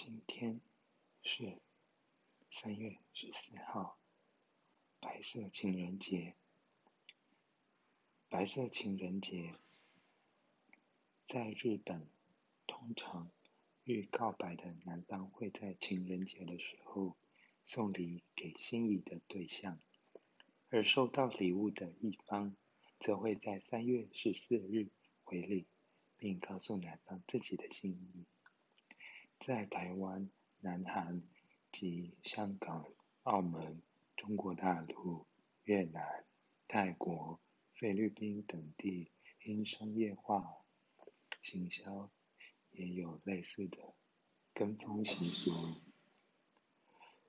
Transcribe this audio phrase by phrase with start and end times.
[0.00, 0.60] 今天
[1.24, 1.58] 是
[2.52, 3.98] 三月十四号，
[5.00, 6.36] 白色情人节。
[8.28, 9.56] 白色情人节
[11.26, 12.08] 在日本，
[12.68, 13.28] 通常
[13.82, 17.16] 欲告白的男方会在情人节的时候
[17.64, 19.80] 送礼给心仪的对象，
[20.70, 22.56] 而收到礼物的一方
[23.00, 24.92] 则会在三月十四日
[25.24, 25.66] 回礼，
[26.16, 28.24] 并告诉男方自己的心意。
[29.40, 30.28] 在台湾、
[30.60, 31.22] 南韩
[31.70, 32.84] 及香港、
[33.22, 33.80] 澳门、
[34.16, 35.26] 中国大陆、
[35.64, 36.24] 越南、
[36.66, 37.40] 泰国、
[37.74, 39.10] 菲律宾等地，
[39.44, 40.64] 因商业化
[41.40, 42.10] 行销，
[42.72, 43.78] 也有类似的
[44.52, 45.52] 跟风习俗。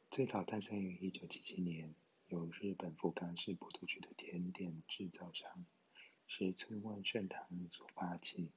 [0.10, 1.94] 最早诞生于一九七七年，
[2.28, 5.66] 由日本福冈市博多区的甜点制造商
[6.26, 8.52] 石村万盛堂所发起，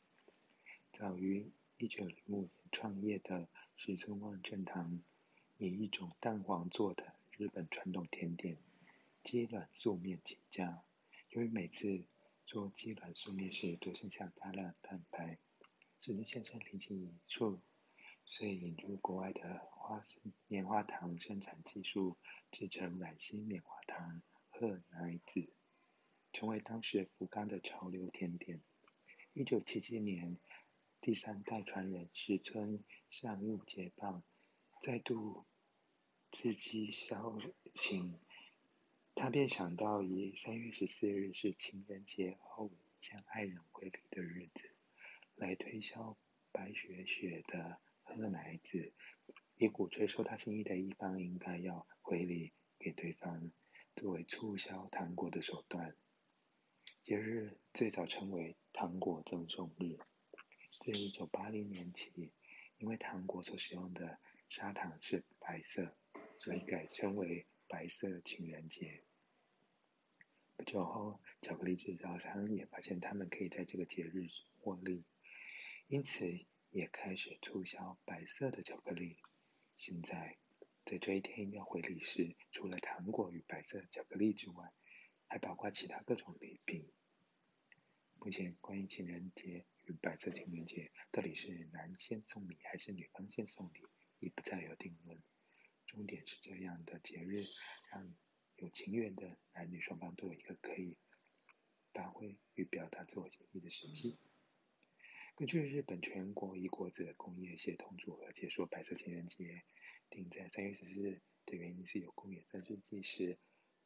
[0.90, 5.02] 早于一九零五年创业的石村万正堂，
[5.58, 8.56] 以一种蛋黄做的日本传统甜点
[9.20, 10.84] 鸡卵素面起家。
[11.30, 12.06] 由于每次
[12.46, 15.40] 做鸡卵素面时都剩下大量蛋白，
[15.98, 17.60] 石村先生灵机一触，
[18.24, 22.16] 遂引入国外的花生棉花糖生产技术，
[22.52, 25.52] 制成软心棉花糖和奶子，
[26.32, 28.60] 成为当时福冈的潮流甜点。
[29.32, 30.38] 一九七七年。
[31.02, 34.22] 第三代传人石村善悟接棒，
[34.80, 35.44] 再度
[36.30, 37.36] 刺激销
[37.74, 38.20] 情，
[39.12, 44.70] 他便想到以三月十四日是情人节后向爱人回礼的日子，
[45.34, 46.16] 来推销
[46.52, 48.92] 白雪雪的喝奶子，
[49.56, 53.50] 以鼓吹受他心意的一方应该要回礼给对方，
[53.96, 55.96] 作为促销糖果的手段。
[57.02, 59.98] 节日最早称为糖果赠送日。
[60.82, 62.32] 自一九八零年起，
[62.78, 64.18] 因为糖果所使用的
[64.48, 65.96] 砂糖是白色，
[66.38, 69.04] 所以改称为白色情人节。
[70.56, 74.26] 不久后，巧克力制造商也发现他们可以在这个节日
[74.58, 75.04] 获利，
[75.86, 76.26] 因此
[76.72, 79.18] 也开始促销白色的巧克力。
[79.76, 80.36] 现在，
[80.84, 84.72] 在这一天要回礼时，除了糖果与白色巧克力之外，
[85.28, 86.90] 还包括其他各种礼品。
[88.18, 89.64] 目前，关于情人节
[90.00, 93.80] 白色情人节到底是男先送礼还是女方先送礼，
[94.20, 95.20] 已不再有定论。
[95.86, 97.44] 重点是这样的节日，
[97.90, 98.14] 让
[98.56, 100.96] 有情缘的男女双方都有一个可以
[101.92, 104.18] 发挥与表达自我心意的时机。
[105.34, 109.62] 根据日本全国一国子工业协同组合解说，白色情人节
[110.10, 113.38] 定在三月十四日的原因是有公元三世纪时。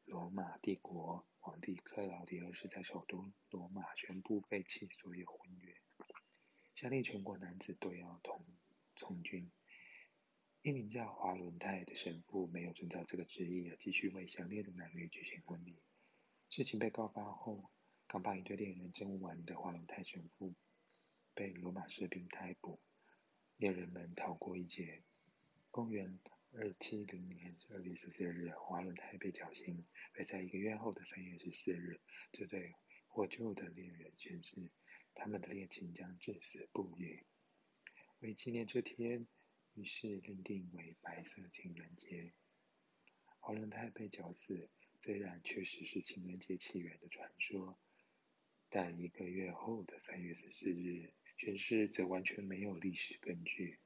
[0.04, 5.74] 罗马帝国皇帝克劳迪二世在首都罗马宣布废弃所有婚约，
[6.76, 8.44] 下令全国男子都要同
[8.96, 9.50] 从军。
[10.60, 15.80] 一名叫华伦泰的神父没有遵照这个旨意，而继续为相恋的男女举行婚礼。
[16.50, 17.70] 事情被告发后，
[18.06, 20.54] 刚帮一对恋人证完的华伦泰神父
[21.32, 22.78] 被罗马士兵逮捕，
[23.56, 25.02] 恋人们逃过一劫。
[25.70, 26.20] 公元
[26.52, 32.74] 二七零年二月十四日，华伦泰被绞刑，而在一个月后的三月十四日，这对
[33.06, 34.70] 获救的恋人宣誓，
[35.16, 37.24] 他们的恋情将至死不渝。
[38.20, 39.26] 为纪念这天，
[39.74, 42.34] 于是认定为白色情人节。
[43.40, 44.68] 华伦泰被绞死，
[44.98, 47.78] 虽然确实是情人节起源的传说，
[48.68, 53.80] 但一个月后的三月十四日宣誓则完全没有历史根据。